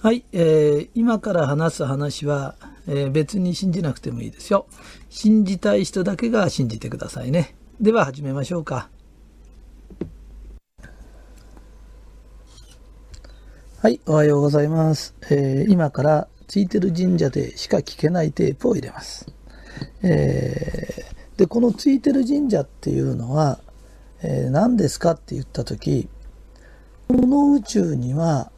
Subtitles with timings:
[0.00, 2.54] はい、えー今から話す話は、
[2.86, 4.68] えー別に信じなくてもいいですよ。
[5.10, 7.56] 信じたい人だけが信じてくださいね。
[7.80, 8.90] では始めましょうか。
[13.82, 15.16] はい、おはようございます。
[15.32, 19.26] えー今からついてる神社でしか聞けないテープを入れます。
[20.04, 23.58] えーで、このついてる神社っていうのは、
[24.22, 26.08] えー何ですかって言ったとき、
[27.08, 28.52] この宇宙には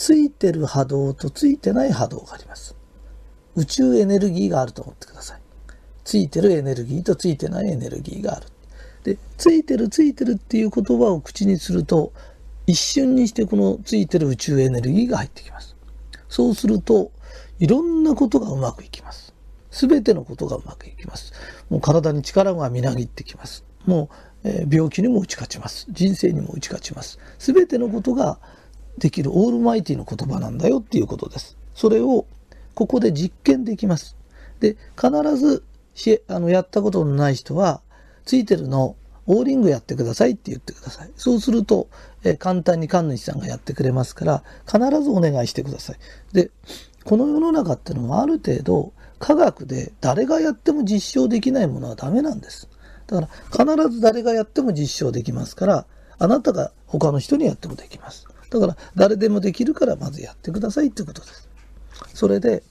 [0.00, 2.74] ついてる波動とついてない波動があります。
[3.54, 5.40] 宇宙エネルギーがあると思ってください。
[6.04, 8.46] ついてるエネルギーとついてないエネルギーがある。
[9.04, 12.14] で、ついてるついてるっていう言葉を口にすると、
[12.66, 15.76] 一瞬にしてこのついてる宇宙エネルギーが入ってきます。
[16.30, 17.12] そうすると、
[17.58, 19.34] いろんなことがうまくいきます。
[19.70, 21.34] すべてのことがうまくいきます。
[21.68, 23.66] もう体に力がみなぎってきます。
[23.84, 24.08] も
[24.44, 25.86] う、えー病気にも打ち勝ちます。
[25.90, 27.18] 人生にも打ち勝ちます。
[27.38, 28.38] すべてのことが
[29.00, 31.56] できるオールマイティの言葉なんだよっていうことです。
[31.74, 32.26] それを
[32.74, 34.16] ここで実験できます。
[34.60, 37.80] で、必ずしあのやったことのない人は、
[38.24, 41.10] ついてるのオーリングやってくださいって言ってください。
[41.16, 41.88] そうすると、
[42.24, 45.96] え簡単に神主さんがやってくれますから、必ずお願いしてください。
[46.32, 46.50] で、
[47.04, 52.68] この世の中ってのはある程度、科学で誰がやっても実証できないものはダメなんです。
[53.06, 53.28] だか
[53.66, 55.86] ら必ず誰がやっても実証できますから、
[56.18, 58.26] あなたが他の人にやってもできます。
[58.50, 61.48] だから誰でもできるからまずやってくださいってことです。
[62.14, 62.62] それで、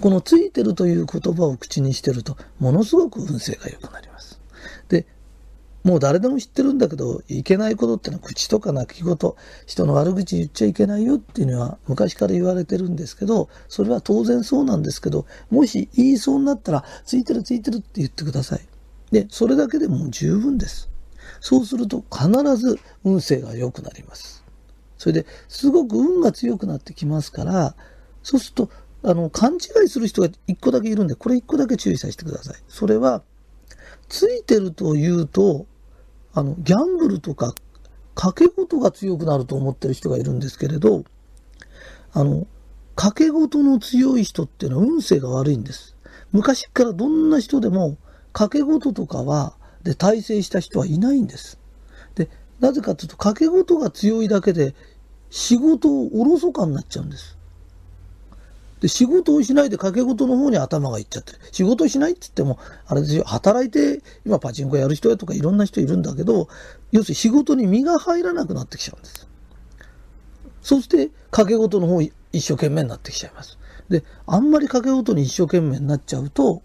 [0.00, 4.40] このついてるという言葉を口にしてると、ものすごく運勢が良くなります。
[4.88, 5.06] で、
[5.84, 9.16] もう誰でも知ってるんだけど、いけないことってのは口とか泣き言、
[9.66, 18.60] 人の悪口言っちゃいけないよっていうのは昔から言われてるんですけど、それは当然そうなんですけど、もし言いそうになったら、ついてるついてるって言ってください。
[19.10, 20.88] で、それだけでも十分です。
[21.42, 24.44] そうすると必ず運勢が良くなります。
[24.96, 27.74] それで、すごく運が強くなってきますから、
[28.22, 28.70] そうすると、
[29.02, 32.62] あの、勘違いする人が一個だけいるんで、これ一個だけ注意させてください。
[32.68, 33.24] それは、
[34.08, 35.66] ついてるというと、
[36.32, 37.56] あの、ギャンブルとか、
[38.14, 41.02] 賭け事が強くなると思ってる人がいるんですけれど、
[42.12, 42.46] あの、
[42.94, 45.96] 賭け事の強い人っていうのは運勢が悪いんです。
[46.30, 47.96] 昔からどんな人でも、
[48.32, 51.58] 賭け事とかは、で、大成した人はいないんです。
[52.14, 52.28] で、
[52.60, 54.74] なぜかというと、賭け事が強いだけで、
[55.30, 57.38] 仕事をおろそかになっちゃうんです。
[58.80, 61.38] で、仕事をしないで掛け事の方に頭がいっちゃってる。
[61.52, 66.48] 仕事しないって言っても、あれですよ、働いて、今パチンコやる人やとかいろんな人いるんだけど、
[66.90, 69.28] 要するに仕事に身が入らなくなってきちゃうんです。
[70.62, 73.56] そして、掛け事の方一生懸命になってきちゃいます。
[73.88, 76.62] で、あんまり掛け事に一生懸命になっちゃうと、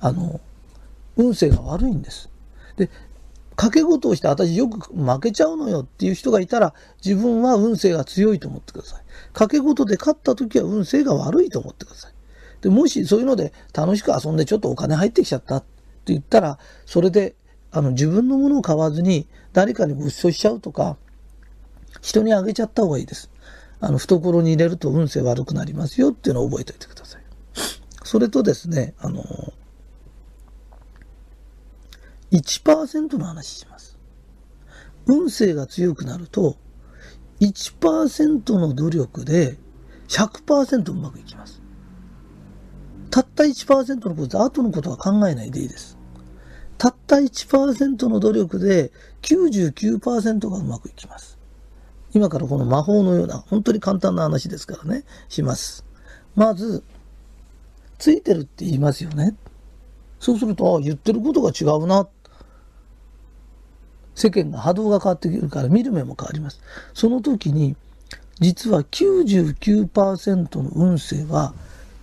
[0.00, 0.40] あの、
[1.16, 2.28] 運勢が悪いんです。
[2.76, 2.90] で、
[3.56, 6.74] 掛け事をして私よく負けちゃうのよっていう人がいたら
[7.04, 9.02] 自分は運勢が強いと思ってください。
[9.32, 12.12] 掛け事で勝った時は運勢が悪いと思ってください。
[12.62, 15.66] で、もしそういうので楽しく遊んでちょっとお金入ってきちゃったって
[16.12, 17.36] 言ったら、それで
[17.70, 20.96] あの自分のものを買わずに誰かに物証しちゃうとか、
[22.02, 23.30] 人にあげちゃった方がいいです。
[23.80, 27.22] あの、懐に入れると運勢悪くなりますよっていうのを覚えておいてください。
[28.02, 29.24] それとですね、あの、
[32.34, 33.96] 1%の話します。
[35.06, 36.56] 運勢が強くなると、
[37.40, 39.56] 1%の努力で
[40.08, 41.62] 100%うまくいきます。
[43.10, 45.96] たった1%のこと、後のことは考えないでいいです。
[46.76, 48.90] たった1%の努力で
[49.22, 51.38] 99%がうまくいきます。
[52.12, 55.84] 今からこの魔法のような、本当に簡単な話ですからね、します。
[56.34, 56.82] まず、
[57.98, 59.36] ついてるって言いますよね。
[60.18, 62.08] そうすると、あ言ってることが違うな。
[64.14, 66.60] 世間が波動が変わってくるから見る目も変わります。
[66.94, 67.76] その時に、
[68.40, 71.54] 実は99%の運勢は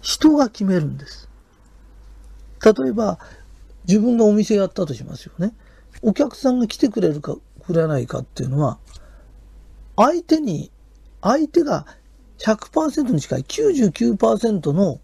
[0.00, 1.28] 人が決めるんです。
[2.64, 3.18] 例えば、
[3.86, 5.54] 自分がお店やったとしますよね。
[6.02, 8.78] お客さんが来てくれるかくれないかっていうのは、
[9.96, 10.70] 相手に、
[11.20, 11.86] 相手が
[12.38, 15.00] 100%に近い99%の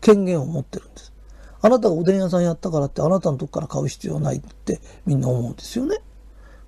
[0.00, 1.12] 権限を持ってるんです。
[1.60, 5.98] あなたがおでん屋さんやったからってあなたのとこから買う必要ないってみんな思うんですよね。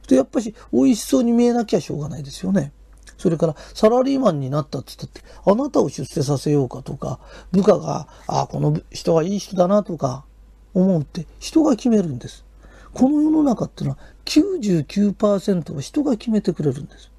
[0.08, 2.73] で、やっぱし美味しそうに見えなきゃしょうがないですよね。
[3.19, 7.19] それから、サラリーマンになったって言ったって、あなたを出世させようかとか、
[7.50, 10.25] 部下が、あこの人はいい人だなとか、
[10.73, 12.44] 思うって人が決めるんです。
[12.94, 17.11] この世の中っていうのは99%は人が決めてくれるんです。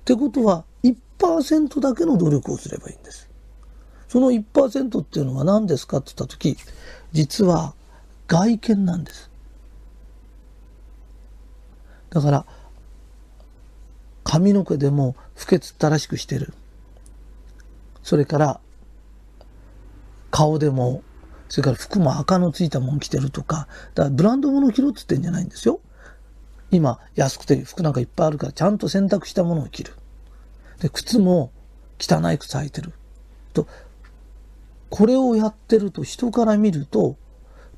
[0.00, 3.30] ってことは、1%だけの努力をすればいいんです。
[4.14, 6.56] その1%っていうのは何ですかって言ったとき、
[7.10, 7.74] 実は
[8.28, 9.28] 外見なんです。
[12.10, 12.46] だから、
[14.22, 16.54] 髪の毛でも不潔ったらしくしてる。
[18.04, 18.60] それから、
[20.30, 21.02] 顔でも、
[21.48, 23.66] それから服も赤のついたもん着てるとか、
[23.96, 25.80] だからブランド物着ろって言ってんじゃないんですよ。
[26.70, 29.92] 今、安くて服なんかいっぱいあるから、ちゃんと洗濯したものを着る。
[30.78, 31.50] で、靴も
[31.98, 32.92] 汚い靴履いてる。
[33.54, 33.66] と、
[34.94, 37.16] これをやってると人から見ると、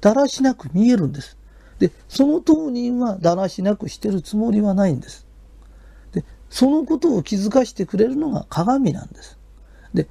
[0.02, 1.38] だらしなく見えるんです。
[1.78, 5.26] で、その当人はだらしなくしてるつもりはないんです。
[6.12, 9.38] で、そのことを気づかしてくれるのが鏡なんです。
[9.94, 10.08] で、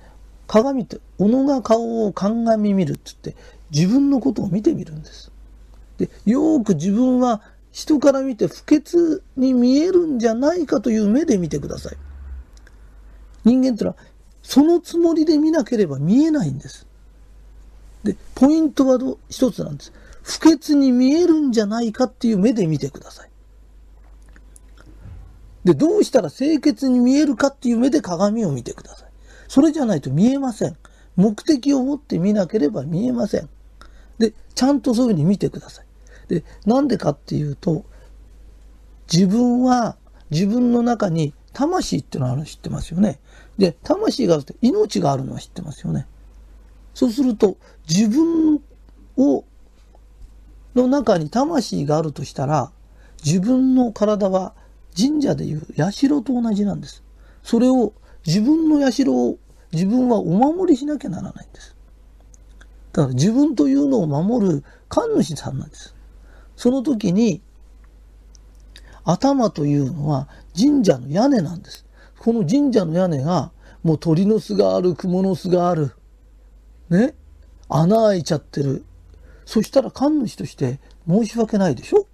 [0.48, 3.36] 鏡って、己が顔を鑑見るって言って、
[3.70, 5.32] 自分のことを見てみるんです。
[6.00, 11.98] で、よく自分は人から見て不潔に見えるんじゃないかという目で見てください。
[13.44, 13.96] 人間ってのは、
[14.42, 16.88] そのつもりで見なければ見えないんです。
[18.06, 19.00] で、ポイントは
[19.30, 19.92] 一つなんです。
[20.22, 23.30] 不潔に見えるんじゃないかっていう目で見てください。
[25.64, 29.10] で、どうしたら清潔に見えるかっていう目で鏡を見てください。
[29.48, 30.78] それじゃないと見えません。
[31.16, 33.50] 目的を持って見なければ見えません。
[34.20, 35.86] で、ちゃんとそういうふうに見てください。
[36.28, 37.86] で、なんでかっていうと、
[39.12, 39.98] 自分は
[40.30, 43.20] 自分の中に魂っていうのがあるの知ってますよね。
[43.58, 46.06] で、魂があるって命があるのは知ってますよね。
[46.96, 47.58] そうすると、
[47.88, 48.62] 自分
[49.18, 49.44] を、
[50.74, 52.72] の中に魂があるとしたら、
[53.24, 54.56] 自分の体は
[54.98, 55.62] 神社でいう
[55.92, 57.04] 社と同じなんです。
[57.44, 57.94] それを、
[58.26, 59.38] 自分の社を
[59.74, 61.76] 自分はお守りしなきゃならないんです。
[62.94, 65.94] だから自分というのを守る神主さんなんです。
[66.56, 67.42] その時に、
[69.04, 71.86] 頭というのは神社の屋根なんです。
[72.20, 73.52] この神社の屋根が、
[73.84, 75.92] もう鳥の巣がある、蜘蛛の巣がある。
[76.90, 77.16] ね。
[77.70, 78.86] 穴開いちゃってる。
[79.46, 82.08] そしたら神主として申し訳ないでしょ？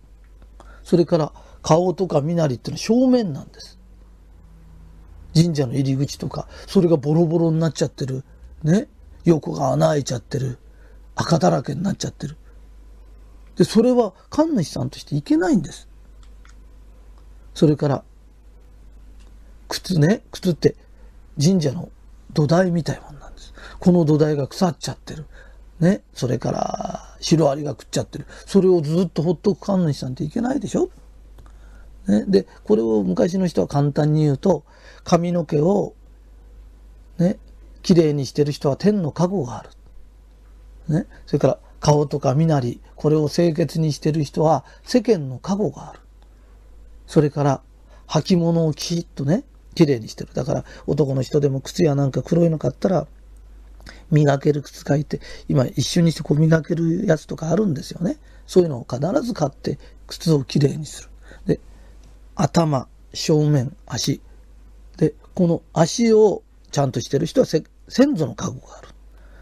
[0.84, 1.32] それから
[1.62, 3.80] 顔とか身なりってのは正面なんです。
[5.34, 8.24] 神社の入り口とか、それがボロボロになっちゃってる。
[8.64, 8.88] ね。
[9.24, 10.58] 横が穴開いちゃってる。
[11.16, 12.38] 赤だらけになっちゃってる。
[13.56, 15.88] で、それは神主さんとしていけないんです。
[17.54, 18.04] それから、
[19.68, 20.76] 靴ね、靴って
[21.40, 21.90] 神社の
[22.34, 23.21] 土台みたいもんな。
[23.82, 25.26] この土台が腐っちゃってる。
[25.80, 28.28] ね、それからシロアリが食っちゃってる。
[28.46, 30.92] それをずっとほっとく神主さんっていけないでしょ？
[32.08, 34.64] ね、で、これを昔の人は簡単に言うと、
[35.04, 35.96] 髪の毛を
[37.18, 37.40] ね、
[37.82, 39.70] 綺麗にしてる人は天の加護がある。
[40.88, 46.00] ね、それから顔とか身なり、これを清潔にしてる人は世間の加護がある。
[47.08, 47.62] それから
[48.08, 49.44] 履物をきちっとね、
[49.74, 50.30] 綺麗にしてる。
[50.36, 53.08] だから男の人でも靴やなんか黒いの買ったら、
[54.12, 58.18] 磨ける靴買いて、今一緒にしてこう磨けるやつとかあるんですよね。
[58.46, 61.10] そういうのを必ず買って靴をきれいにする。
[61.46, 61.60] で、
[62.36, 64.22] 頭、正面、足。
[64.98, 68.88] で、この足をちゃんとしてる人は先祖の覚悟がある。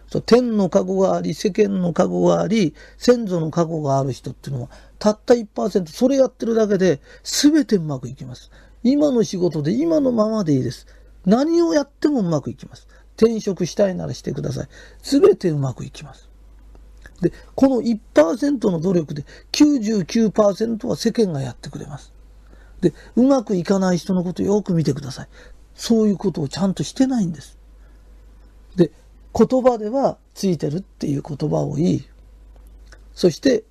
[0.08, 8.50] そう天の覚悟があり、世間の覚悟があり、先祖の覚悟がある人っていうのは、たった1%、それやってるだけで全てうまくいきます。
[8.84, 10.88] 今の仕事で今のままでいいです。
[11.26, 12.88] 何をやってもうまくいきます。
[13.20, 14.68] 転職したいならしてください。
[15.02, 16.30] すべてうまくいきます。
[17.20, 22.14] で、この1%の努力で99%は世間がやってくれます。
[22.80, 25.28] で、うまくいかない人のことよく見てください。
[25.76, 27.58] そういうことをちゃんとしてないんです。
[28.78, 28.92] で、
[29.36, 32.08] 言葉ではついてるっていう言葉を言い、
[33.14, 33.66] そして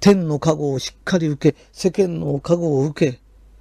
[0.00, 3.20] 天の加護をしっかり受け、世間の加護を受け、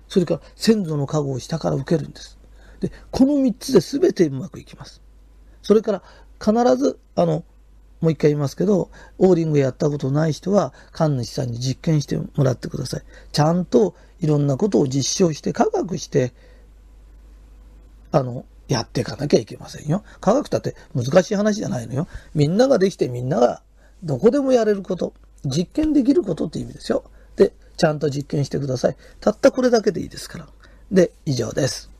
[0.10, 2.38] それから先祖の加護を下から受けるんです。
[2.79, 5.01] で、この3つで全てうまくいきます。
[5.62, 6.03] それから
[6.39, 7.44] 必ず、あの、
[8.01, 13.03] もう一回言いますけど、オーリングやったことない人は、神主さんに実験してもらってください。
[13.32, 16.34] ちゃんといろんなことを実証して、科学して、
[18.12, 20.03] あの、やっていかなきゃいけませんよ。
[20.22, 22.08] 科学だって難しい話じゃないのよ。
[22.34, 23.62] みんなができてみんなが
[24.03, 25.13] どこでもやれること、
[25.46, 27.03] 実験できることって意味ですよ。
[27.36, 28.98] で、ちゃんと実験してください。
[29.20, 30.48] たったこれだけでいいですから。
[30.91, 31.95] で、以上です。